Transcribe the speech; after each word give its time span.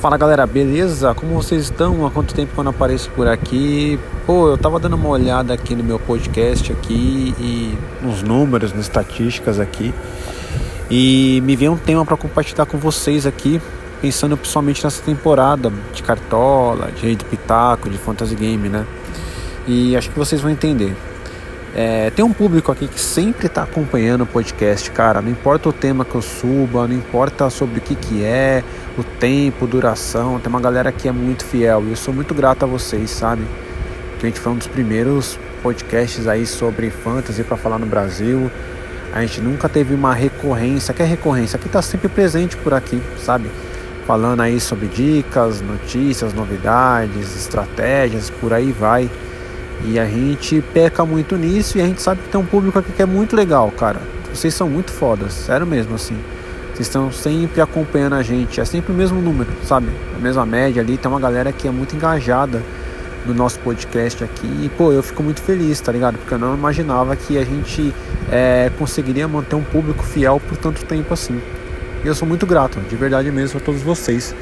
Fala 0.00 0.16
galera, 0.16 0.46
beleza? 0.46 1.12
Como 1.12 1.34
vocês 1.34 1.64
estão? 1.64 2.06
Há 2.06 2.10
quanto 2.12 2.32
tempo 2.32 2.54
que 2.54 2.60
eu 2.60 2.62
não 2.62 2.70
apareço 2.70 3.10
por 3.16 3.26
aqui? 3.26 3.98
Pô, 4.24 4.48
eu 4.50 4.56
tava 4.56 4.78
dando 4.78 4.94
uma 4.94 5.08
olhada 5.08 5.52
aqui 5.52 5.74
no 5.74 5.82
meu 5.82 5.98
podcast 5.98 6.70
aqui 6.70 7.34
e 7.36 7.76
nos 8.00 8.22
números, 8.22 8.72
nas 8.72 8.82
estatísticas 8.82 9.58
aqui. 9.58 9.92
E 10.88 11.42
me 11.44 11.56
veio 11.56 11.72
um 11.72 11.76
tema 11.76 12.04
para 12.04 12.16
compartilhar 12.16 12.64
com 12.64 12.78
vocês 12.78 13.26
aqui, 13.26 13.60
pensando 14.00 14.36
principalmente 14.36 14.84
nessa 14.84 15.02
temporada 15.02 15.72
de 15.92 16.00
cartola, 16.04 16.92
de 16.92 17.04
rede 17.04 17.24
pitaco, 17.24 17.90
de 17.90 17.98
fantasy 17.98 18.36
game, 18.36 18.68
né? 18.68 18.86
E 19.66 19.96
acho 19.96 20.10
que 20.10 20.18
vocês 20.18 20.40
vão 20.40 20.48
entender. 20.48 20.96
É, 21.74 22.10
tem 22.10 22.24
um 22.24 22.32
público 22.32 22.72
aqui 22.72 22.88
que 22.88 23.00
sempre 23.00 23.46
está 23.46 23.62
acompanhando 23.62 24.22
o 24.22 24.26
podcast, 24.26 24.90
cara. 24.90 25.20
Não 25.20 25.30
importa 25.30 25.68
o 25.68 25.72
tema 25.72 26.04
que 26.04 26.14
eu 26.14 26.22
suba, 26.22 26.88
não 26.88 26.94
importa 26.94 27.50
sobre 27.50 27.78
o 27.78 27.82
que, 27.82 27.94
que 27.94 28.24
é, 28.24 28.64
o 28.96 29.04
tempo, 29.04 29.66
duração. 29.66 30.38
Tem 30.40 30.48
uma 30.48 30.60
galera 30.60 30.90
que 30.90 31.08
é 31.08 31.12
muito 31.12 31.44
fiel 31.44 31.84
e 31.86 31.90
eu 31.90 31.96
sou 31.96 32.12
muito 32.12 32.34
grato 32.34 32.64
a 32.64 32.66
vocês, 32.66 33.10
sabe? 33.10 33.42
Que 34.18 34.26
a 34.26 34.28
gente 34.28 34.40
foi 34.40 34.52
um 34.52 34.56
dos 34.56 34.66
primeiros 34.66 35.38
podcasts 35.62 36.26
aí 36.26 36.46
sobre 36.46 36.90
fantasy 36.90 37.44
para 37.44 37.56
falar 37.56 37.78
no 37.78 37.86
Brasil. 37.86 38.50
A 39.12 39.20
gente 39.20 39.40
nunca 39.40 39.68
teve 39.68 39.94
uma 39.94 40.14
recorrência. 40.14 40.94
Que 40.94 41.02
é 41.02 41.06
recorrência? 41.06 41.56
Aqui 41.56 41.68
tá 41.68 41.82
sempre 41.82 42.08
presente 42.08 42.56
por 42.56 42.74
aqui, 42.74 43.00
sabe? 43.18 43.50
Falando 44.06 44.40
aí 44.40 44.58
sobre 44.58 44.86
dicas, 44.86 45.60
notícias, 45.60 46.32
novidades, 46.32 47.36
estratégias, 47.36 48.30
por 48.30 48.54
aí 48.54 48.72
vai. 48.72 49.08
E 49.84 49.98
a 49.98 50.06
gente 50.06 50.62
peca 50.72 51.04
muito 51.04 51.36
nisso 51.36 51.78
e 51.78 51.80
a 51.80 51.86
gente 51.86 52.02
sabe 52.02 52.22
que 52.22 52.28
tem 52.28 52.40
um 52.40 52.44
público 52.44 52.78
aqui 52.78 52.92
que 52.92 53.02
é 53.02 53.06
muito 53.06 53.36
legal, 53.36 53.70
cara. 53.70 54.00
Vocês 54.32 54.52
são 54.52 54.68
muito 54.68 54.90
fodas, 54.90 55.32
sério 55.32 55.66
mesmo, 55.66 55.94
assim. 55.94 56.16
Vocês 56.74 56.86
estão 56.86 57.10
sempre 57.10 57.60
acompanhando 57.60 58.14
a 58.14 58.22
gente, 58.22 58.60
é 58.60 58.64
sempre 58.64 58.92
o 58.92 58.94
mesmo 58.94 59.20
número, 59.20 59.50
sabe? 59.64 59.88
A 60.16 60.18
mesma 60.18 60.44
média 60.44 60.82
ali, 60.82 60.96
tem 60.96 61.10
uma 61.10 61.20
galera 61.20 61.52
que 61.52 61.66
é 61.66 61.70
muito 61.70 61.96
engajada 61.96 62.62
no 63.26 63.34
nosso 63.34 63.58
podcast 63.60 64.22
aqui. 64.22 64.46
E, 64.46 64.70
pô, 64.76 64.92
eu 64.92 65.02
fico 65.02 65.22
muito 65.22 65.40
feliz, 65.40 65.80
tá 65.80 65.90
ligado? 65.90 66.18
Porque 66.18 66.34
eu 66.34 66.38
não 66.38 66.54
imaginava 66.54 67.16
que 67.16 67.38
a 67.38 67.44
gente 67.44 67.92
é, 68.30 68.70
conseguiria 68.78 69.26
manter 69.26 69.56
um 69.56 69.62
público 69.62 70.04
fiel 70.04 70.40
por 70.40 70.56
tanto 70.56 70.84
tempo 70.84 71.12
assim. 71.14 71.40
E 72.04 72.06
eu 72.06 72.14
sou 72.14 72.28
muito 72.28 72.46
grato, 72.46 72.78
de 72.80 72.96
verdade 72.96 73.30
mesmo, 73.32 73.58
a 73.58 73.62
todos 73.62 73.82
vocês. 73.82 74.34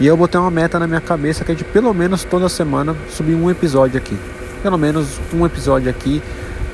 E 0.00 0.06
eu 0.06 0.16
botei 0.16 0.40
uma 0.40 0.50
meta 0.50 0.78
na 0.78 0.86
minha 0.86 1.00
cabeça 1.00 1.44
que 1.44 1.52
é 1.52 1.54
de 1.54 1.64
pelo 1.64 1.92
menos 1.92 2.24
toda 2.24 2.48
semana 2.48 2.96
subir 3.08 3.34
um 3.34 3.50
episódio 3.50 3.98
aqui 3.98 4.16
pelo 4.58 4.78
menos 4.78 5.20
um 5.32 5.44
episódio 5.46 5.90
aqui 5.90 6.22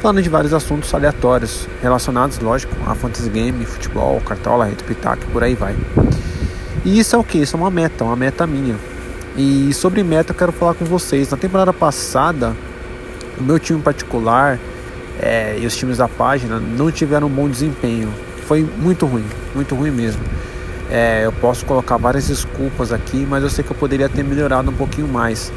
falando 0.01 0.21
de 0.23 0.29
vários 0.29 0.53
assuntos 0.53 0.93
aleatórios 0.93 1.67
relacionados, 1.81 2.39
lógico, 2.39 2.75
a 2.87 2.95
fantasy 2.95 3.31
game, 3.31 3.65
futebol, 3.65 4.21
cartola, 4.21 4.67
rede 4.67 4.85
pitaco, 4.85 5.25
por 5.33 5.43
aí 5.43 5.55
vai. 5.55 5.75
E 6.85 6.99
isso 6.99 7.17
é 7.17 7.19
o 7.19 7.25
que? 7.25 7.39
Isso 7.39 7.57
é 7.57 7.59
uma 7.59 7.71
meta, 7.71 8.05
uma 8.05 8.15
meta 8.15 8.47
minha. 8.47 8.77
E 9.35 9.73
sobre 9.73 10.03
meta 10.03 10.33
eu 10.33 10.37
quero 10.37 10.53
falar 10.53 10.75
com 10.75 10.85
vocês. 10.85 11.31
Na 11.31 11.39
temporada 11.39 11.73
passada, 11.73 12.55
o 13.39 13.43
meu 13.43 13.59
time 13.59 13.81
particular 13.81 14.59
é, 15.21 15.59
e 15.59 15.67
os 15.67 15.75
times 15.75 15.97
da 15.97 16.07
página 16.09 16.61
não 16.61 16.91
tiveram 16.91 17.27
um 17.27 17.31
bom 17.31 17.49
desempenho. 17.49 18.13
Foi 18.47 18.61
muito 18.77 19.07
ruim, 19.07 19.25
muito 19.55 19.75
ruim 19.75 19.91
mesmo. 19.91 20.21
É, 20.91 21.23
eu 21.25 21.33
posso 21.33 21.65
colocar 21.65 21.97
várias 21.97 22.29
desculpas 22.29 22.93
aqui, 22.93 23.27
mas 23.29 23.43
eu 23.43 23.49
sei 23.49 23.65
que 23.65 23.71
eu 23.71 23.77
poderia 23.77 24.09
ter 24.09 24.23
melhorado 24.23 24.71
um 24.71 24.75
pouquinho 24.75 25.09
mais. 25.09 25.51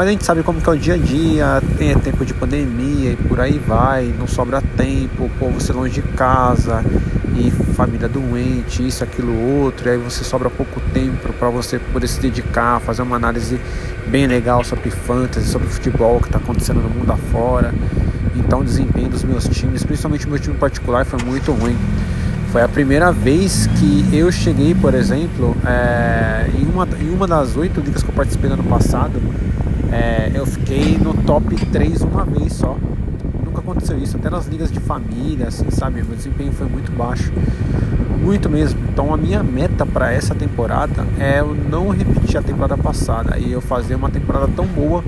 Mas 0.00 0.08
a 0.08 0.12
gente 0.12 0.24
sabe 0.24 0.42
como 0.42 0.62
que 0.62 0.66
é 0.66 0.72
o 0.72 0.78
dia 0.78 0.94
a 0.94 0.96
dia, 0.96 1.62
tem 1.76 1.94
tempo 1.98 2.24
de 2.24 2.32
pandemia 2.32 3.10
e 3.10 3.16
por 3.16 3.38
aí 3.38 3.58
vai, 3.58 4.14
não 4.18 4.26
sobra 4.26 4.62
tempo, 4.74 5.24
o 5.24 5.28
povo 5.38 5.60
ser 5.60 5.74
longe 5.74 6.00
de 6.00 6.00
casa 6.00 6.82
e 7.36 7.50
família 7.74 8.08
doente, 8.08 8.86
isso, 8.86 9.04
aquilo, 9.04 9.38
outro, 9.38 9.86
e 9.86 9.92
aí 9.92 9.98
você 9.98 10.24
sobra 10.24 10.48
pouco 10.48 10.80
tempo 10.94 11.30
para 11.34 11.50
você 11.50 11.78
poder 11.78 12.08
se 12.08 12.18
dedicar, 12.18 12.80
fazer 12.80 13.02
uma 13.02 13.16
análise 13.16 13.60
bem 14.06 14.26
legal 14.26 14.64
sobre 14.64 14.90
fantasy, 14.90 15.46
sobre 15.46 15.68
futebol 15.68 16.18
que 16.18 16.28
está 16.28 16.38
acontecendo 16.38 16.80
no 16.80 16.88
mundo 16.88 17.12
afora. 17.12 17.74
Então 18.34 18.60
o 18.60 18.64
desempenho 18.64 19.10
dos 19.10 19.22
meus 19.22 19.46
times, 19.48 19.84
principalmente 19.84 20.26
o 20.26 20.30
meu 20.30 20.38
time 20.38 20.56
particular, 20.56 21.04
foi 21.04 21.22
muito 21.22 21.52
ruim. 21.52 21.76
Foi 22.52 22.62
a 22.62 22.68
primeira 22.68 23.12
vez 23.12 23.68
que 23.78 24.08
eu 24.16 24.32
cheguei, 24.32 24.74
por 24.74 24.94
exemplo, 24.94 25.54
é, 25.66 26.48
em, 26.58 26.64
uma, 26.64 26.88
em 26.98 27.10
uma 27.10 27.26
das 27.26 27.54
oito 27.54 27.82
ligas 27.82 28.02
que 28.02 28.08
eu 28.08 28.14
participei 28.14 28.48
no 28.48 28.54
ano 28.54 28.64
passado, 28.64 29.20
é, 29.92 30.30
eu 30.34 30.46
fiquei 30.46 30.96
no 30.98 31.14
top 31.14 31.54
3 31.66 32.02
uma 32.02 32.24
vez 32.24 32.52
só. 32.52 32.76
Nunca 33.44 33.60
aconteceu 33.60 33.98
isso, 33.98 34.16
até 34.16 34.30
nas 34.30 34.46
ligas 34.46 34.70
de 34.70 34.80
família, 34.80 35.48
assim, 35.48 35.70
sabe? 35.70 36.02
Meu 36.02 36.16
desempenho 36.16 36.52
foi 36.52 36.68
muito 36.68 36.92
baixo. 36.92 37.32
Muito 38.22 38.48
mesmo. 38.48 38.78
Então 38.88 39.12
a 39.12 39.16
minha 39.16 39.42
meta 39.42 39.84
para 39.84 40.12
essa 40.12 40.34
temporada 40.34 41.06
é 41.18 41.40
eu 41.40 41.54
não 41.54 41.88
repetir 41.88 42.36
a 42.36 42.42
temporada 42.42 42.76
passada 42.76 43.38
e 43.38 43.50
eu 43.50 43.60
fazer 43.60 43.94
uma 43.94 44.10
temporada 44.10 44.48
tão 44.54 44.66
boa 44.66 45.02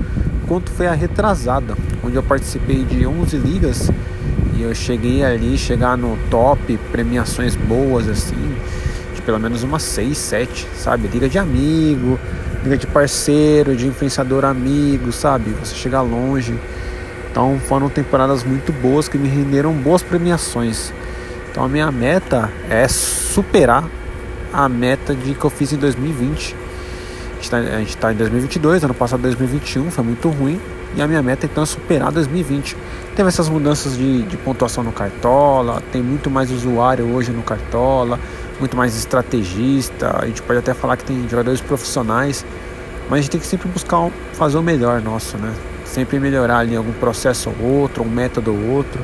quanto 0.47 0.71
foi 0.71 0.87
a 0.87 0.93
retrasada, 0.93 1.75
onde 2.03 2.15
eu 2.15 2.23
participei 2.23 2.83
de 2.83 3.05
11 3.05 3.37
ligas 3.37 3.91
e 4.55 4.61
eu 4.61 4.73
cheguei 4.75 5.23
ali, 5.23 5.57
chegar 5.57 5.97
no 5.97 6.17
top, 6.29 6.77
premiações 6.91 7.55
boas 7.55 8.07
assim, 8.07 8.55
de 9.15 9.21
pelo 9.21 9.39
menos 9.39 9.63
umas 9.63 9.83
6, 9.83 10.17
7, 10.17 10.67
sabe? 10.75 11.07
Liga 11.07 11.29
de 11.29 11.39
amigo, 11.39 12.19
liga 12.63 12.77
de 12.77 12.87
parceiro, 12.87 13.75
de 13.75 13.87
influenciador 13.87 14.45
amigo, 14.45 15.11
sabe? 15.11 15.51
Você 15.61 15.75
chegar 15.75 16.01
longe. 16.01 16.57
Então 17.29 17.59
foram 17.67 17.89
temporadas 17.89 18.43
muito 18.43 18.71
boas 18.71 19.07
que 19.07 19.17
me 19.17 19.27
renderam 19.27 19.73
boas 19.73 20.01
premiações. 20.01 20.93
Então 21.51 21.63
a 21.63 21.67
minha 21.67 21.91
meta 21.91 22.49
é 22.69 22.87
superar 22.87 23.83
a 24.51 24.69
meta 24.69 25.13
de 25.13 25.33
que 25.33 25.43
eu 25.43 25.49
fiz 25.49 25.73
em 25.73 25.77
2020. 25.77 26.55
A 27.51 27.79
gente 27.79 27.89
está 27.89 28.07
tá 28.07 28.13
em 28.13 28.15
2022, 28.15 28.83
ano 28.85 28.93
passado 28.93 29.21
2021 29.21 29.91
foi 29.91 30.03
muito 30.03 30.29
ruim. 30.29 30.59
E 30.95 31.01
a 31.01 31.07
minha 31.07 31.23
meta 31.23 31.45
então 31.47 31.63
é 31.63 31.65
superar 31.65 32.11
2020. 32.11 32.77
Teve 33.15 33.27
essas 33.27 33.49
mudanças 33.49 33.97
de, 33.97 34.21
de 34.23 34.37
pontuação 34.37 34.83
no 34.83 34.91
Cartola, 34.91 35.81
tem 35.91 36.01
muito 36.01 36.29
mais 36.29 36.51
usuário 36.51 37.05
hoje 37.13 37.31
no 37.31 37.41
Cartola 37.41 38.19
muito 38.59 38.75
mais 38.75 38.95
estrategista. 38.95 40.17
A 40.21 40.25
gente 40.25 40.41
pode 40.41 40.59
até 40.59 40.73
falar 40.73 40.97
que 40.97 41.05
tem 41.05 41.27
jogadores 41.29 41.61
profissionais, 41.61 42.45
mas 43.09 43.19
a 43.19 43.21
gente 43.21 43.31
tem 43.31 43.39
que 43.39 43.47
sempre 43.47 43.67
buscar 43.69 44.09
fazer 44.33 44.57
o 44.57 44.63
melhor 44.63 45.01
nosso, 45.01 45.37
né? 45.37 45.53
Sempre 45.85 46.19
melhorar 46.19 46.59
ali 46.59 46.75
algum 46.75 46.93
processo 46.93 47.51
ou 47.59 47.81
outro, 47.81 48.03
um 48.03 48.09
método 48.09 48.51
ou 48.51 48.75
outro. 48.75 49.03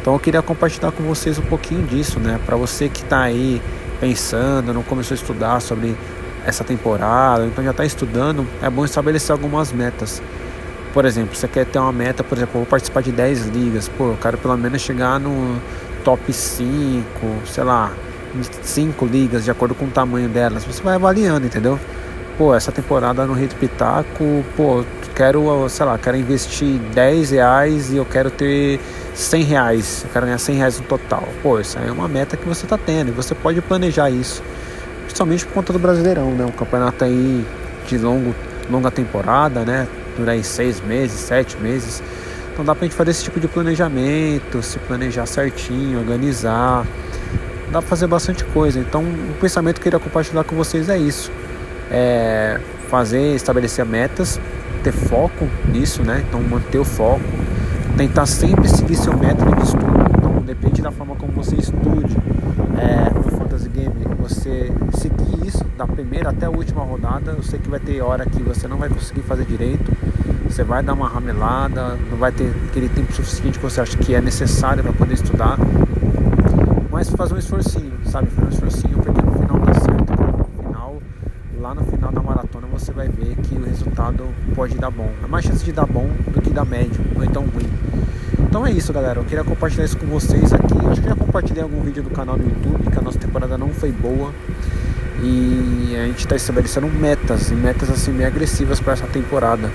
Então 0.00 0.14
eu 0.14 0.20
queria 0.20 0.42
compartilhar 0.42 0.92
com 0.92 1.02
vocês 1.02 1.38
um 1.38 1.42
pouquinho 1.42 1.82
disso, 1.86 2.20
né? 2.20 2.38
Para 2.46 2.56
você 2.56 2.88
que 2.88 3.02
está 3.02 3.22
aí 3.22 3.60
pensando, 4.00 4.72
não 4.72 4.82
começou 4.82 5.14
a 5.14 5.18
estudar 5.18 5.60
sobre 5.60 5.96
essa 6.44 6.62
temporada, 6.62 7.44
então 7.44 7.64
já 7.64 7.72
está 7.72 7.84
estudando, 7.84 8.46
é 8.62 8.70
bom 8.70 8.84
estabelecer 8.84 9.32
algumas 9.32 9.72
metas. 9.72 10.22
Por 10.94 11.04
exemplo, 11.04 11.34
você 11.34 11.48
quer 11.48 11.66
ter 11.66 11.78
uma 11.78 11.92
meta, 11.92 12.22
por 12.22 12.38
exemplo, 12.38 12.54
eu 12.54 12.60
vou 12.60 12.66
participar 12.66 13.02
de 13.02 13.10
10 13.10 13.48
ligas, 13.48 13.88
pô, 13.88 14.10
eu 14.10 14.18
quero 14.20 14.38
pelo 14.38 14.56
menos 14.56 14.80
chegar 14.80 15.18
no 15.18 15.60
top 16.04 16.32
5, 16.32 17.04
sei 17.46 17.64
lá, 17.64 17.92
cinco 18.62 19.06
ligas 19.06 19.44
de 19.44 19.50
acordo 19.50 19.74
com 19.74 19.86
o 19.86 19.90
tamanho 19.90 20.28
delas. 20.28 20.64
Você 20.64 20.82
vai 20.82 20.94
avaliando, 20.94 21.46
entendeu? 21.46 21.78
Pô, 22.38 22.54
essa 22.54 22.70
temporada 22.70 23.24
no 23.24 23.32
Rede 23.32 23.54
Pitaco, 23.54 24.44
pô, 24.56 24.84
quero, 25.14 25.66
sei 25.70 25.86
lá, 25.86 25.96
quero 25.96 26.18
investir 26.18 26.78
10 26.94 27.30
reais 27.30 27.90
e 27.90 27.96
eu 27.96 28.04
quero 28.04 28.30
ter 28.30 28.78
100 29.14 29.42
reais. 29.44 30.02
Eu 30.04 30.10
quero 30.12 30.26
ganhar 30.26 30.38
100 30.38 30.56
reais 30.56 30.78
no 30.78 30.86
total. 30.86 31.26
Pô, 31.42 31.58
isso 31.58 31.78
aí 31.78 31.88
é 31.88 31.92
uma 31.92 32.06
meta 32.06 32.36
que 32.36 32.46
você 32.46 32.66
está 32.66 32.76
tendo 32.76 33.08
e 33.08 33.12
você 33.12 33.34
pode 33.34 33.60
planejar 33.62 34.10
isso. 34.10 34.42
Principalmente 35.04 35.46
por 35.46 35.54
conta 35.54 35.72
do 35.72 35.78
Brasileirão, 35.78 36.32
né? 36.32 36.44
Um 36.44 36.52
campeonato 36.52 37.04
aí 37.04 37.46
de 37.88 37.96
longo, 37.96 38.34
longa 38.70 38.90
temporada, 38.90 39.64
né? 39.64 39.88
Dura 40.18 40.32
aí 40.32 40.44
seis 40.44 40.80
meses, 40.80 41.18
sete 41.18 41.56
meses. 41.56 42.02
Então 42.52 42.64
dá 42.64 42.74
pra 42.74 42.86
gente 42.86 42.96
fazer 42.96 43.12
esse 43.12 43.24
tipo 43.24 43.40
de 43.40 43.48
planejamento, 43.48 44.62
se 44.62 44.78
planejar 44.80 45.24
certinho, 45.24 45.98
organizar 46.00 46.86
dá 47.70 47.80
pra 47.80 47.82
fazer 47.82 48.06
bastante 48.06 48.44
coisa. 48.44 48.78
Então, 48.78 49.02
o 49.02 49.34
pensamento 49.40 49.76
que 49.76 49.80
eu 49.88 49.92
queria 49.92 49.98
compartilhar 49.98 50.44
com 50.44 50.56
vocês 50.56 50.88
é 50.88 50.98
isso: 50.98 51.30
é 51.90 52.60
fazer, 52.88 53.34
estabelecer 53.34 53.84
metas, 53.84 54.40
ter 54.82 54.92
foco 54.92 55.48
nisso, 55.72 56.02
né? 56.02 56.24
Então, 56.28 56.40
manter 56.40 56.78
o 56.78 56.84
foco, 56.84 57.22
tentar 57.96 58.26
sempre 58.26 58.68
seguir 58.68 58.96
seu 58.96 59.16
método 59.16 59.54
de 59.56 59.62
estudo. 59.62 60.06
Então, 60.16 60.42
depende 60.42 60.82
da 60.82 60.90
forma 60.90 61.16
como 61.16 61.32
você 61.32 61.56
estude 61.56 62.16
é, 62.78 63.12
no 63.12 63.22
Fantasy 63.24 63.68
Game, 63.68 63.94
você 64.18 64.72
seguir 64.98 65.46
isso 65.46 65.64
da 65.76 65.86
primeira 65.86 66.30
até 66.30 66.46
a 66.46 66.50
última 66.50 66.82
rodada. 66.82 67.32
Eu 67.32 67.42
sei 67.42 67.58
que 67.58 67.68
vai 67.68 67.80
ter 67.80 68.00
hora 68.00 68.24
que 68.26 68.42
você 68.42 68.68
não 68.68 68.76
vai 68.76 68.88
conseguir 68.88 69.22
fazer 69.22 69.44
direito. 69.44 69.92
Você 70.48 70.62
vai 70.62 70.82
dar 70.82 70.94
uma 70.94 71.08
ramelada, 71.08 71.98
não 72.10 72.16
vai 72.16 72.30
ter 72.30 72.50
aquele 72.68 72.88
tempo 72.88 73.12
suficiente 73.12 73.58
que 73.58 73.64
você 73.64 73.80
acha 73.80 73.96
que 73.98 74.14
é 74.14 74.20
necessário 74.20 74.82
para 74.82 74.92
poder 74.92 75.14
estudar 75.14 75.58
mas 76.96 77.10
fazer 77.10 77.34
um 77.34 77.38
esforcinho, 77.38 77.92
sabe? 78.06 78.26
Fazer 78.28 78.46
um 78.46 78.48
esforcinho 78.48 78.98
porque 79.00 79.20
no 79.20 79.32
final 79.32 79.58
dá 79.58 79.74
certo. 79.74 80.12
No 80.38 80.62
final, 80.62 81.02
lá 81.60 81.74
no 81.74 81.84
final 81.84 82.10
da 82.10 82.22
maratona 82.22 82.66
você 82.72 82.90
vai 82.90 83.06
ver 83.06 83.36
que 83.36 83.54
o 83.54 83.64
resultado 83.64 84.24
pode 84.54 84.78
dar 84.78 84.90
bom. 84.90 85.10
É 85.22 85.26
mais 85.26 85.44
chance 85.44 85.62
de 85.62 85.72
dar 85.72 85.84
bom 85.84 86.08
do 86.28 86.40
que 86.40 86.48
dar 86.48 86.64
médio, 86.64 86.98
ou 87.14 87.22
então 87.22 87.42
ruim. 87.42 87.68
Então 88.48 88.66
é 88.66 88.72
isso, 88.72 88.94
galera. 88.94 89.20
Eu 89.20 89.24
queria 89.24 89.44
compartilhar 89.44 89.84
isso 89.84 89.98
com 89.98 90.06
vocês 90.06 90.54
aqui. 90.54 90.74
Acho 90.90 91.02
que 91.02 91.08
já 91.10 91.14
compartilhei 91.14 91.62
algum 91.62 91.82
vídeo 91.82 92.02
do 92.02 92.08
canal 92.08 92.38
do 92.38 92.44
YouTube, 92.44 92.90
que 92.90 92.98
a 92.98 93.02
nossa 93.02 93.18
temporada 93.18 93.58
não 93.58 93.68
foi 93.68 93.92
boa. 93.92 94.32
e 95.22 95.94
a 96.02 96.06
gente 96.06 96.20
está 96.20 96.34
estabelecendo 96.34 96.86
metas, 96.86 97.50
e 97.50 97.54
metas 97.54 97.90
assim 97.90 98.10
meio 98.10 98.26
agressivas 98.26 98.80
para 98.80 98.94
essa 98.94 99.06
temporada 99.06 99.70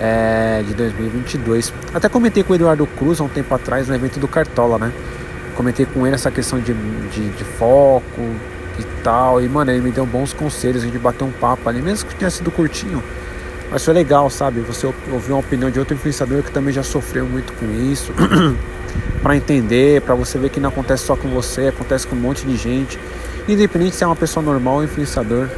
é, 0.00 0.64
de 0.66 0.74
2022. 0.74 1.72
Até 1.94 2.08
comentei 2.08 2.42
com 2.42 2.52
o 2.52 2.56
Eduardo 2.56 2.88
Cruz 2.88 3.20
há 3.20 3.22
um 3.22 3.28
tempo 3.28 3.54
atrás 3.54 3.86
no 3.86 3.94
evento 3.94 4.18
do 4.18 4.26
Cartola, 4.26 4.78
né? 4.78 4.92
Comentei 5.56 5.86
com 5.86 6.06
ele 6.06 6.14
essa 6.14 6.30
questão 6.30 6.58
de, 6.58 6.72
de, 6.72 7.28
de 7.30 7.44
foco 7.44 8.20
e 8.78 8.84
tal, 9.02 9.42
e 9.42 9.48
mano, 9.48 9.70
ele 9.70 9.82
me 9.82 9.90
deu 9.90 10.06
bons 10.06 10.32
conselhos, 10.32 10.82
a 10.82 10.86
gente 10.86 10.98
bateu 10.98 11.26
um 11.26 11.32
papo 11.32 11.68
ali, 11.68 11.82
mesmo 11.82 12.08
que 12.08 12.14
tenha 12.14 12.30
sido 12.30 12.50
curtinho, 12.50 13.02
mas 13.70 13.84
foi 13.84 13.94
legal, 13.94 14.28
sabe? 14.30 14.60
Você 14.60 14.86
ouvir 15.12 15.32
uma 15.32 15.40
opinião 15.40 15.70
de 15.70 15.78
outro 15.78 15.94
influenciador 15.94 16.42
que 16.42 16.50
também 16.50 16.72
já 16.72 16.82
sofreu 16.82 17.26
muito 17.26 17.52
com 17.52 17.66
isso. 17.70 18.12
para 19.22 19.36
entender, 19.36 20.00
para 20.02 20.14
você 20.14 20.38
ver 20.38 20.50
que 20.50 20.58
não 20.58 20.70
acontece 20.70 21.04
só 21.04 21.14
com 21.14 21.28
você, 21.28 21.68
acontece 21.68 22.06
com 22.06 22.16
um 22.16 22.18
monte 22.18 22.44
de 22.44 22.56
gente. 22.56 22.98
Independente 23.48 23.96
se 23.96 24.04
é 24.04 24.06
uma 24.06 24.16
pessoa 24.16 24.44
normal 24.44 24.76
ou 24.76 24.84
influenciador, 24.84 25.48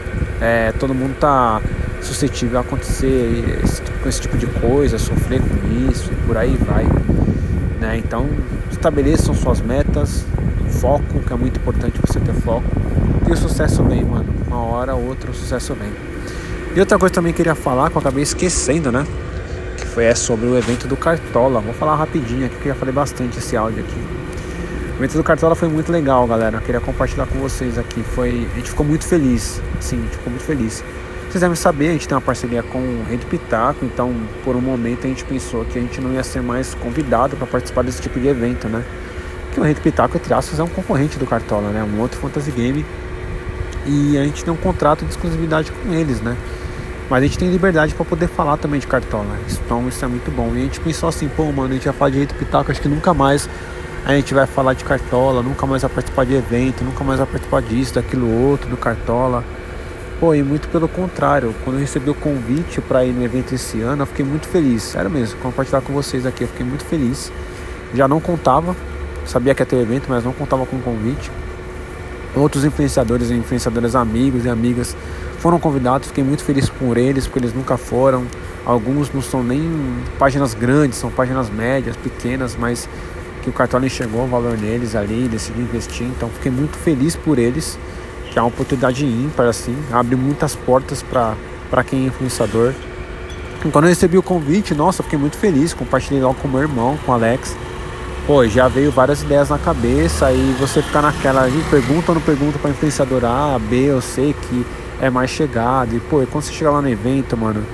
é, 0.40 0.72
todo 0.72 0.94
mundo 0.94 1.16
tá 1.18 1.60
suscetível 2.00 2.58
a 2.58 2.60
acontecer 2.62 3.60
esse, 3.62 3.80
com 3.80 4.08
esse 4.08 4.20
tipo 4.20 4.36
de 4.36 4.46
coisa, 4.46 4.98
sofrer 4.98 5.40
com 5.40 5.90
isso 5.90 6.10
e 6.12 6.26
por 6.26 6.36
aí 6.36 6.56
vai. 6.56 6.84
Né? 7.80 7.96
Então 7.98 8.28
estabeleçam 8.82 9.32
suas 9.32 9.60
metas, 9.60 10.24
foco, 10.80 11.20
que 11.20 11.32
é 11.32 11.36
muito 11.36 11.60
importante 11.60 12.00
você 12.04 12.18
ter 12.18 12.34
foco. 12.34 12.64
E 13.28 13.32
o 13.32 13.36
sucesso 13.36 13.84
vem, 13.84 14.04
mano. 14.04 14.26
Uma 14.46 14.60
hora 14.64 14.94
ou 14.94 15.06
outra 15.06 15.30
o 15.30 15.34
sucesso 15.34 15.72
vem. 15.74 15.92
E 16.74 16.80
outra 16.80 16.98
coisa 16.98 17.14
também 17.14 17.32
que 17.32 17.42
eu 17.42 17.44
queria 17.44 17.54
falar, 17.54 17.90
que 17.90 17.96
eu 17.96 18.00
acabei 18.00 18.22
esquecendo, 18.22 18.90
né? 18.90 19.06
foi 19.92 20.04
é 20.04 20.14
sobre 20.14 20.46
o 20.46 20.56
evento 20.56 20.88
do 20.88 20.96
Cartola. 20.96 21.60
Vou 21.60 21.74
falar 21.74 21.94
rapidinho 21.96 22.46
aqui, 22.46 22.56
que 22.56 22.68
eu 22.68 22.72
já 22.72 22.78
falei 22.78 22.94
bastante 22.94 23.38
esse 23.38 23.56
áudio 23.56 23.84
aqui. 23.84 24.00
O 24.94 24.96
evento 24.96 25.18
do 25.18 25.22
Cartola 25.22 25.54
foi 25.54 25.68
muito 25.68 25.92
legal, 25.92 26.26
galera. 26.26 26.56
Eu 26.56 26.62
queria 26.62 26.80
compartilhar 26.80 27.26
com 27.26 27.38
vocês 27.38 27.78
aqui. 27.78 28.02
Foi, 28.02 28.48
a 28.52 28.56
gente 28.56 28.70
ficou 28.70 28.86
muito 28.86 29.04
feliz, 29.04 29.60
sim, 29.80 29.98
a 29.98 30.02
gente 30.02 30.16
ficou 30.16 30.30
muito 30.30 30.44
feliz. 30.44 30.82
Vocês 31.32 31.40
devem 31.40 31.56
saber, 31.56 31.88
a 31.88 31.92
gente 31.92 32.06
tem 32.06 32.14
uma 32.14 32.20
parceria 32.20 32.62
com 32.62 32.78
o 32.78 33.06
Rede 33.08 33.24
Pitaco, 33.24 33.86
então 33.86 34.14
por 34.44 34.54
um 34.54 34.60
momento 34.60 35.06
a 35.06 35.08
gente 35.08 35.24
pensou 35.24 35.64
que 35.64 35.78
a 35.78 35.80
gente 35.80 35.98
não 35.98 36.12
ia 36.12 36.22
ser 36.22 36.42
mais 36.42 36.74
convidado 36.74 37.38
para 37.38 37.46
participar 37.46 37.80
desse 37.80 38.02
tipo 38.02 38.20
de 38.20 38.28
evento, 38.28 38.68
né? 38.68 38.84
Que 39.50 39.58
o 39.58 39.62
Rede 39.62 39.80
Pitaco, 39.80 40.14
entre 40.14 40.34
aspas, 40.34 40.60
é 40.60 40.62
um 40.62 40.68
concorrente 40.68 41.18
do 41.18 41.24
Cartola, 41.24 41.70
né? 41.70 41.82
Um 41.82 41.98
outro 42.02 42.20
fantasy 42.20 42.50
game. 42.50 42.84
E 43.86 44.18
a 44.18 44.24
gente 44.24 44.44
tem 44.44 44.52
um 44.52 44.58
contrato 44.58 45.06
de 45.06 45.10
exclusividade 45.10 45.72
com 45.72 45.94
eles, 45.94 46.20
né? 46.20 46.36
Mas 47.08 47.22
a 47.22 47.26
gente 47.26 47.38
tem 47.38 47.48
liberdade 47.48 47.94
para 47.94 48.04
poder 48.04 48.28
falar 48.28 48.58
também 48.58 48.78
de 48.78 48.86
cartola. 48.86 49.34
Então 49.64 49.88
isso 49.88 50.04
é 50.04 50.08
muito 50.08 50.30
bom. 50.30 50.52
E 50.54 50.58
a 50.58 50.64
gente 50.64 50.80
pensou 50.80 51.08
assim, 51.08 51.30
pô, 51.30 51.50
mano, 51.50 51.70
a 51.70 51.72
gente 51.72 51.86
vai 51.86 51.94
falar 51.94 52.10
de 52.10 52.18
Rede 52.18 52.34
Pitaco, 52.34 52.70
acho 52.70 52.82
que 52.82 52.88
nunca 52.88 53.14
mais 53.14 53.48
a 54.04 54.12
gente 54.12 54.34
vai 54.34 54.46
falar 54.46 54.74
de 54.74 54.84
cartola, 54.84 55.42
nunca 55.42 55.66
mais 55.66 55.80
vai 55.80 55.90
participar 55.90 56.26
de 56.26 56.34
evento, 56.34 56.84
nunca 56.84 57.02
mais 57.02 57.20
vai 57.20 57.26
participar 57.26 57.62
disso, 57.62 57.94
daquilo 57.94 58.30
outro, 58.30 58.68
do 58.68 58.76
cartola. 58.76 59.42
Pô, 60.22 60.32
e 60.36 60.40
muito 60.40 60.68
pelo 60.68 60.86
contrário, 60.86 61.52
quando 61.64 61.78
eu 61.78 61.80
recebi 61.80 62.08
o 62.08 62.14
convite 62.14 62.80
para 62.80 63.04
ir 63.04 63.12
no 63.12 63.24
evento 63.24 63.52
esse 63.56 63.80
ano, 63.80 64.02
eu 64.02 64.06
fiquei 64.06 64.24
muito 64.24 64.46
feliz, 64.46 64.84
sério 64.84 65.10
mesmo, 65.10 65.36
compartilhar 65.40 65.80
com 65.80 65.92
vocês 65.92 66.24
aqui, 66.24 66.44
eu 66.44 66.48
fiquei 66.48 66.64
muito 66.64 66.84
feliz. 66.84 67.32
Já 67.92 68.06
não 68.06 68.20
contava, 68.20 68.76
sabia 69.26 69.52
que 69.52 69.62
ia 69.62 69.66
ter 69.66 69.74
o 69.74 69.80
evento, 69.80 70.04
mas 70.08 70.22
não 70.22 70.32
contava 70.32 70.64
com 70.64 70.76
o 70.76 70.80
convite. 70.80 71.28
Outros 72.36 72.64
influenciadores 72.64 73.30
e 73.30 73.34
influenciadoras 73.34 73.96
amigos 73.96 74.44
e 74.44 74.48
amigas 74.48 74.96
foram 75.40 75.58
convidados, 75.58 76.06
fiquei 76.06 76.22
muito 76.22 76.44
feliz 76.44 76.68
por 76.68 76.96
eles, 76.96 77.26
porque 77.26 77.40
eles 77.40 77.52
nunca 77.52 77.76
foram. 77.76 78.24
Alguns 78.64 79.12
não 79.12 79.22
são 79.22 79.42
nem 79.42 79.60
páginas 80.20 80.54
grandes, 80.54 80.98
são 80.98 81.10
páginas 81.10 81.50
médias, 81.50 81.96
pequenas, 81.96 82.54
mas 82.56 82.88
que 83.42 83.50
o 83.50 83.52
cartão 83.52 83.84
enxergou 83.84 84.22
o 84.22 84.28
valor 84.28 84.56
neles 84.56 84.94
ali, 84.94 85.26
decidiu 85.26 85.64
investir. 85.64 86.06
Então 86.06 86.28
fiquei 86.28 86.52
muito 86.52 86.76
feliz 86.78 87.16
por 87.16 87.40
eles, 87.40 87.76
que 88.32 88.38
é 88.38 88.42
uma 88.42 88.48
oportunidade 88.48 89.04
ímpar, 89.04 89.46
assim, 89.46 89.76
abre 89.92 90.16
muitas 90.16 90.56
portas 90.56 91.02
para 91.02 91.84
quem 91.84 92.04
é 92.04 92.06
influenciador. 92.06 92.72
E 93.64 93.68
quando 93.70 93.84
eu 93.84 93.90
recebi 93.90 94.16
o 94.16 94.22
convite, 94.22 94.74
nossa, 94.74 95.02
fiquei 95.02 95.18
muito 95.18 95.36
feliz, 95.36 95.74
compartilhei 95.74 96.22
logo 96.22 96.34
com 96.34 96.48
meu 96.48 96.62
irmão, 96.62 96.98
com 97.04 97.12
o 97.12 97.14
Alex. 97.14 97.54
Pô, 98.26 98.46
já 98.46 98.68
veio 98.68 98.90
várias 98.90 99.22
ideias 99.22 99.50
na 99.50 99.58
cabeça 99.58 100.32
e 100.32 100.56
você 100.58 100.80
ficar 100.80 101.02
naquela, 101.02 101.46
pergunta 101.70 102.12
ou 102.12 102.14
não 102.14 102.22
pergunta 102.22 102.58
para 102.58 102.70
influenciador 102.70 103.24
A, 103.24 103.58
B, 103.58 103.90
eu 103.90 104.00
sei 104.00 104.32
que 104.32 104.66
é 105.00 105.10
mais 105.10 105.30
chegado. 105.30 105.94
E, 105.94 106.00
pô, 106.00 106.24
quando 106.30 106.44
você 106.44 106.52
chega 106.52 106.70
lá 106.70 106.80
no 106.80 106.88
evento, 106.88 107.36
mano, 107.36 107.64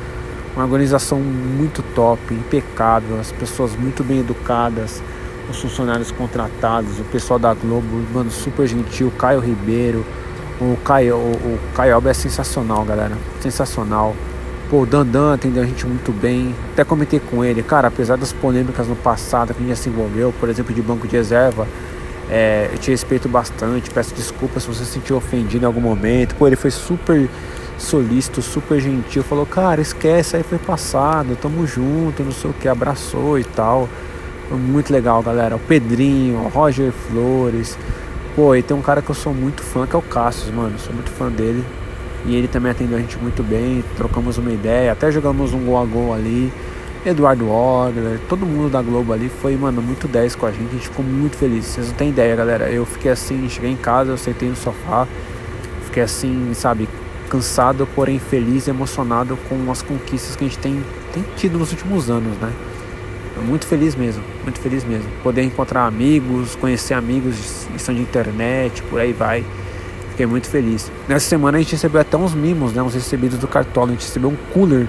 uma 0.56 0.64
organização 0.64 1.20
muito 1.20 1.82
top, 1.94 2.34
impecável, 2.34 3.20
as 3.20 3.30
pessoas 3.30 3.76
muito 3.76 4.02
bem 4.02 4.20
educadas, 4.20 5.00
os 5.48 5.60
funcionários 5.60 6.10
contratados, 6.10 6.98
o 6.98 7.04
pessoal 7.04 7.38
da 7.38 7.54
Globo, 7.54 8.04
mano, 8.12 8.30
super 8.30 8.66
gentil, 8.66 9.12
Caio 9.16 9.40
Ribeiro, 9.40 10.04
o 10.60 10.76
Caio, 10.84 11.16
o, 11.16 11.32
o 11.32 11.60
Caio 11.74 12.02
é 12.06 12.14
sensacional, 12.14 12.84
galera, 12.84 13.16
sensacional. 13.40 14.14
Pô, 14.68 14.82
o 14.82 14.86
Dandan 14.86 15.34
atendeu 15.34 15.62
a 15.62 15.66
gente 15.66 15.86
muito 15.86 16.12
bem. 16.12 16.54
Até 16.72 16.84
comentei 16.84 17.20
com 17.20 17.44
ele, 17.44 17.62
cara, 17.62 17.88
apesar 17.88 18.16
das 18.16 18.32
polêmicas 18.32 18.86
no 18.86 18.96
passado 18.96 19.54
que 19.54 19.60
a 19.62 19.66
gente 19.66 19.76
já 19.76 19.82
se 19.82 19.88
envolveu, 19.88 20.32
por 20.38 20.48
exemplo, 20.48 20.74
de 20.74 20.82
banco 20.82 21.08
de 21.08 21.16
reserva, 21.16 21.66
é, 22.28 22.68
eu 22.72 22.78
te 22.78 22.90
respeito 22.90 23.28
bastante, 23.28 23.90
peço 23.90 24.14
desculpas 24.14 24.64
se 24.64 24.68
você 24.68 24.84
se 24.84 24.92
sentiu 24.92 25.16
ofendido 25.16 25.64
em 25.64 25.66
algum 25.66 25.80
momento. 25.80 26.34
Pô, 26.34 26.46
ele 26.46 26.56
foi 26.56 26.70
super 26.70 27.28
solícito, 27.78 28.42
super 28.42 28.80
gentil, 28.80 29.22
falou, 29.22 29.46
cara, 29.46 29.80
esquece, 29.80 30.36
aí 30.36 30.42
foi 30.42 30.58
passado, 30.58 31.36
tamo 31.40 31.66
junto, 31.66 32.22
não 32.22 32.32
sei 32.32 32.50
o 32.50 32.52
que, 32.52 32.68
abraçou 32.68 33.38
e 33.38 33.44
tal. 33.44 33.88
Foi 34.48 34.58
muito 34.58 34.92
legal, 34.92 35.22
galera. 35.22 35.56
O 35.56 35.58
Pedrinho, 35.58 36.38
o 36.38 36.48
Roger 36.48 36.92
Flores. 36.92 37.78
Pô, 38.38 38.54
e 38.54 38.62
tem 38.62 38.76
um 38.76 38.80
cara 38.80 39.02
que 39.02 39.10
eu 39.10 39.16
sou 39.16 39.34
muito 39.34 39.64
fã, 39.64 39.84
que 39.84 39.96
é 39.96 39.98
o 39.98 40.02
Cassius, 40.02 40.54
mano. 40.54 40.78
Sou 40.78 40.94
muito 40.94 41.10
fã 41.10 41.28
dele. 41.28 41.64
E 42.24 42.36
ele 42.36 42.46
também 42.46 42.70
atendeu 42.70 42.96
a 42.96 43.00
gente 43.00 43.18
muito 43.18 43.42
bem, 43.42 43.82
trocamos 43.96 44.38
uma 44.38 44.52
ideia, 44.52 44.92
até 44.92 45.10
jogamos 45.10 45.52
um 45.52 45.64
gol 45.64 45.76
a 45.76 45.84
gol 45.84 46.14
ali. 46.14 46.52
Eduardo 47.04 47.50
Ogler, 47.50 48.20
todo 48.28 48.46
mundo 48.46 48.70
da 48.70 48.80
Globo 48.80 49.12
ali 49.12 49.28
foi, 49.28 49.56
mano, 49.56 49.82
muito 49.82 50.06
10 50.06 50.36
com 50.36 50.46
a 50.46 50.52
gente, 50.52 50.68
a 50.68 50.72
gente 50.74 50.88
ficou 50.88 51.04
muito 51.04 51.36
feliz. 51.36 51.64
Vocês 51.64 51.88
não 51.88 51.94
têm 51.96 52.10
ideia, 52.10 52.36
galera. 52.36 52.70
Eu 52.70 52.86
fiquei 52.86 53.10
assim, 53.10 53.48
cheguei 53.48 53.72
em 53.72 53.76
casa, 53.76 54.12
eu 54.12 54.16
sentei 54.16 54.48
no 54.48 54.54
sofá, 54.54 55.08
fiquei 55.86 56.04
assim, 56.04 56.52
sabe, 56.54 56.88
cansado, 57.28 57.88
porém 57.92 58.20
feliz 58.20 58.68
emocionado 58.68 59.36
com 59.48 59.68
as 59.68 59.82
conquistas 59.82 60.36
que 60.36 60.44
a 60.44 60.48
gente 60.48 60.60
tem, 60.60 60.80
tem 61.12 61.24
tido 61.36 61.58
nos 61.58 61.72
últimos 61.72 62.08
anos, 62.08 62.38
né? 62.38 62.52
Muito 63.42 63.66
feliz 63.66 63.94
mesmo, 63.94 64.22
muito 64.42 64.60
feliz 64.60 64.84
mesmo. 64.84 65.08
Poder 65.22 65.42
encontrar 65.42 65.86
amigos, 65.86 66.54
conhecer 66.56 66.94
amigos 66.94 67.36
de 67.36 67.72
questão 67.72 67.94
de 67.94 68.00
internet, 68.00 68.82
por 68.84 69.00
aí 69.00 69.12
vai. 69.12 69.44
Fiquei 70.10 70.26
muito 70.26 70.48
feliz. 70.48 70.90
Nessa 71.08 71.28
semana 71.28 71.58
a 71.58 71.60
gente 71.60 71.72
recebeu 71.72 72.00
até 72.00 72.16
uns 72.16 72.34
mimos, 72.34 72.72
né? 72.72 72.82
Uns 72.82 72.94
recebidos 72.94 73.38
do 73.38 73.46
Cartola. 73.46 73.88
A 73.88 73.92
gente 73.92 74.06
recebeu 74.06 74.30
um 74.30 74.36
cooler 74.52 74.86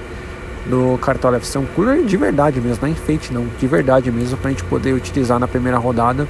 do 0.66 0.98
Cartola 1.00 1.38
FC, 1.38 1.58
um 1.58 1.66
cooler 1.66 2.04
de 2.04 2.18
verdade 2.18 2.62
mesmo, 2.62 2.80
não 2.82 2.90
é 2.90 2.92
enfeite 2.92 3.34
não, 3.34 3.48
de 3.60 3.68
verdade 3.68 4.12
mesmo, 4.12 4.38
pra 4.38 4.52
gente 4.52 4.64
poder 4.64 4.94
utilizar 4.94 5.40
na 5.40 5.48
primeira 5.48 5.78
rodada. 5.78 6.28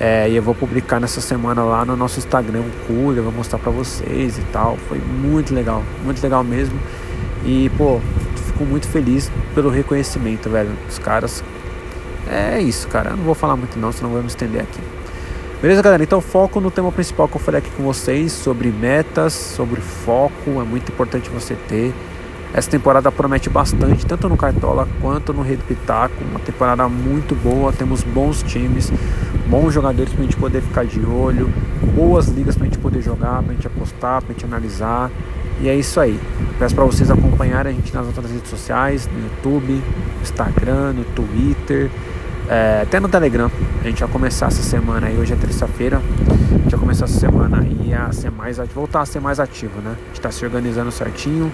É, 0.00 0.28
e 0.28 0.36
eu 0.36 0.42
vou 0.42 0.54
publicar 0.54 0.98
nessa 0.98 1.20
semana 1.20 1.62
lá 1.62 1.84
no 1.84 1.96
nosso 1.96 2.18
Instagram 2.18 2.60
um 2.60 2.86
cooler, 2.86 3.22
vou 3.22 3.32
mostrar 3.32 3.58
pra 3.58 3.70
vocês 3.70 4.36
e 4.36 4.42
tal. 4.52 4.76
Foi 4.88 4.98
muito 4.98 5.54
legal, 5.54 5.82
muito 6.04 6.20
legal 6.22 6.42
mesmo. 6.42 6.78
E, 7.44 7.70
pô, 7.76 8.00
fico 8.62 8.64
muito 8.64 8.88
feliz 8.88 9.30
pelo 9.54 9.68
reconhecimento, 9.68 10.48
velho, 10.48 10.70
dos 10.86 10.98
caras. 10.98 11.42
É 12.30 12.60
isso, 12.60 12.88
cara. 12.88 13.10
Eu 13.10 13.16
não 13.16 13.24
vou 13.24 13.34
falar 13.34 13.56
muito 13.56 13.78
não, 13.78 13.92
senão 13.92 14.10
vou 14.10 14.20
me 14.20 14.28
estender 14.28 14.62
aqui. 14.62 14.80
Beleza, 15.60 15.82
galera? 15.82 16.02
Então, 16.02 16.20
foco 16.20 16.60
no 16.60 16.70
tema 16.70 16.90
principal 16.90 17.28
que 17.28 17.36
eu 17.36 17.40
falei 17.40 17.58
aqui 17.58 17.70
com 17.70 17.82
vocês 17.82 18.32
sobre 18.32 18.70
metas, 18.70 19.32
sobre 19.32 19.80
foco. 19.80 20.60
É 20.60 20.64
muito 20.64 20.90
importante 20.90 21.28
você 21.30 21.54
ter. 21.68 21.92
Essa 22.54 22.70
temporada 22.70 23.10
promete 23.10 23.48
bastante, 23.48 24.04
tanto 24.04 24.28
no 24.28 24.36
Cartola 24.36 24.86
quanto 25.00 25.32
no 25.32 25.42
Rede 25.42 25.62
Pitaco. 25.62 26.14
Uma 26.30 26.40
temporada 26.40 26.86
muito 26.88 27.34
boa, 27.34 27.72
temos 27.72 28.02
bons 28.02 28.42
times, 28.42 28.92
bons 29.46 29.72
jogadores 29.72 30.12
para 30.12 30.20
a 30.20 30.24
gente 30.24 30.36
poder 30.36 30.60
ficar 30.60 30.84
de 30.84 31.00
olho, 31.00 31.50
boas 31.94 32.28
ligas 32.28 32.54
para 32.54 32.66
a 32.66 32.68
gente 32.68 32.78
poder 32.78 33.00
jogar, 33.00 33.42
para 33.42 33.52
a 33.52 33.54
gente 33.54 33.66
apostar, 33.66 34.20
para 34.20 34.30
a 34.30 34.32
gente 34.34 34.44
analisar. 34.44 35.10
E 35.62 35.68
é 35.68 35.74
isso 35.74 36.00
aí. 36.00 36.18
Peço 36.58 36.74
para 36.74 36.84
vocês 36.84 37.10
acompanharem 37.10 37.72
a 37.72 37.74
gente 37.74 37.94
nas 37.94 38.06
outras 38.06 38.30
redes 38.30 38.50
sociais, 38.50 39.08
no 39.10 39.22
YouTube, 39.22 39.72
no 39.72 40.22
Instagram, 40.22 40.92
no 40.92 41.04
Twitter, 41.04 41.90
é, 42.48 42.80
até 42.82 43.00
no 43.00 43.08
Telegram. 43.08 43.50
A 43.80 43.86
gente 43.86 44.00
vai 44.00 44.08
começar 44.10 44.46
essa 44.46 44.62
semana 44.62 45.06
aí, 45.06 45.16
hoje 45.16 45.32
é 45.32 45.36
terça-feira. 45.36 45.98
A 45.98 46.58
gente 46.58 46.70
vai 46.70 46.80
começar 46.80 47.04
essa 47.04 47.18
semana 47.18 47.60
aí 47.60 47.94
a 47.94 48.12
ser 48.12 48.30
mais 48.30 48.58
voltar 48.74 49.00
a 49.00 49.06
ser 49.06 49.20
mais 49.20 49.40
ativo, 49.40 49.80
né? 49.80 49.92
A 49.92 50.06
gente 50.08 50.14
está 50.14 50.30
se 50.30 50.44
organizando 50.44 50.90
certinho 50.90 51.50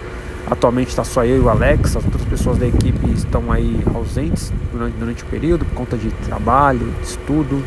Atualmente 0.50 0.88
está 0.88 1.04
só 1.04 1.24
eu 1.24 1.36
e 1.36 1.40
o 1.40 1.50
Alex, 1.50 1.94
as 1.94 2.04
outras 2.04 2.24
pessoas 2.24 2.56
da 2.56 2.66
equipe 2.66 3.10
estão 3.10 3.52
aí 3.52 3.82
ausentes 3.94 4.50
durante, 4.72 4.94
durante 4.96 5.22
o 5.22 5.26
período 5.26 5.64
por 5.66 5.74
conta 5.74 5.96
de 5.96 6.10
trabalho, 6.26 6.90
de 7.02 7.06
estudo. 7.06 7.62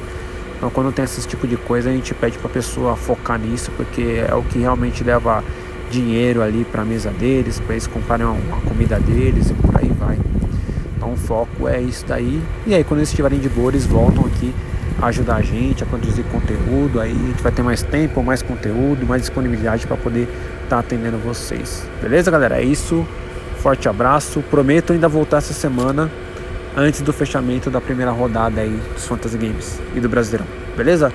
Então, 0.57 0.69
quando 0.71 0.91
tem 0.91 1.05
esse 1.05 1.27
tipo 1.27 1.47
de 1.47 1.57
coisa, 1.57 1.91
a 1.91 1.93
gente 1.93 2.13
pede 2.15 2.39
para 2.39 2.47
a 2.47 2.53
pessoa 2.53 2.95
focar 2.95 3.37
nisso, 3.37 3.71
porque 3.77 4.23
é 4.27 4.33
o 4.33 4.41
que 4.41 4.57
realmente 4.57 5.03
leva 5.03 5.43
dinheiro 5.91 6.41
ali 6.41 6.65
para 6.65 6.81
a 6.81 6.85
mesa 6.85 7.11
deles, 7.11 7.59
para 7.59 7.73
eles 7.73 7.85
comprarem 7.85 8.25
uma, 8.25 8.33
uma, 8.33 8.61
comida 8.61 8.99
deles 8.99 9.49
e 9.49 9.53
por 9.53 9.77
aí 9.77 9.89
vai. 9.89 10.17
Então, 10.95 11.13
o 11.13 11.17
foco 11.17 11.67
é 11.67 11.81
isso 11.81 12.05
daí. 12.07 12.41
E 12.65 12.73
aí, 12.73 12.83
quando 12.83 12.99
eles 12.99 13.09
estiverem 13.09 13.39
de 13.39 13.49
boa, 13.49 13.71
eles 13.71 13.85
voltam 13.85 14.25
aqui 14.25 14.53
ajudar 15.01 15.37
a 15.37 15.41
gente 15.41 15.83
a 15.83 15.85
produzir 15.85 16.23
conteúdo. 16.23 16.99
Aí 16.99 17.11
a 17.11 17.27
gente 17.27 17.41
vai 17.41 17.51
ter 17.51 17.63
mais 17.63 17.83
tempo, 17.83 18.23
mais 18.23 18.41
conteúdo, 18.41 19.05
mais 19.05 19.21
disponibilidade 19.21 19.85
para 19.85 19.97
poder 19.97 20.23
estar 20.63 20.69
tá 20.69 20.79
atendendo 20.79 21.17
vocês. 21.17 21.87
Beleza, 22.01 22.31
galera? 22.31 22.61
É 22.61 22.63
isso. 22.63 23.05
Forte 23.57 23.87
abraço. 23.89 24.41
Prometo 24.49 24.93
ainda 24.93 25.07
voltar 25.07 25.37
essa 25.37 25.53
semana 25.53 26.09
antes 26.75 27.01
do 27.01 27.11
fechamento 27.11 27.69
da 27.69 27.81
primeira 27.81 28.11
rodada 28.11 28.61
aí 28.61 28.79
dos 28.93 29.05
Fantasy 29.05 29.37
Games 29.37 29.79
e 29.95 29.99
do 29.99 30.07
Brasileirão. 30.07 30.47
Beleza? 30.75 31.11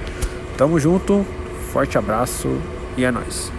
Tamo 0.57 0.79
junto. 0.79 1.25
Forte 1.73 1.99
abraço 1.99 2.57
e 2.97 3.05
é 3.05 3.11
nóis. 3.11 3.53